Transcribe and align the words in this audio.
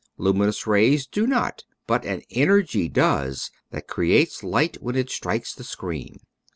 Luminous 0.17 0.65
rays 0.65 1.05
do 1.05 1.27
not, 1.27 1.63
but 1.85 2.05
an 2.05 2.23
energy 2.31 2.89
does 2.89 3.51
that 3.69 3.87
creates 3.87 4.41
light 4.41 4.81
when 4.81 4.95
it 4.95 5.11
strikes 5.11 5.53
the 5.53 5.63
screen. 5.63 6.17